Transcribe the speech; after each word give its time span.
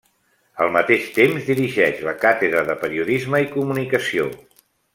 Al 0.63 0.71
mateix 0.75 1.03
temps, 1.17 1.43
dirigeix 1.49 2.01
la 2.09 2.15
Càtedra 2.25 2.65
de 2.71 2.77
Periodisme 2.87 3.43
i 3.47 3.51
Comunicació. 3.55 4.27